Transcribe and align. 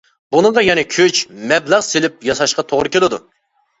بۇنىڭغا 0.35 0.61
يەنە 0.67 0.85
كۈچ، 0.95 1.21
مەبلەغ 1.51 1.85
سېلىپ 1.91 2.27
ياساشقا 2.31 2.67
توغرا 2.73 2.93
كېلىدۇ. 2.97 3.21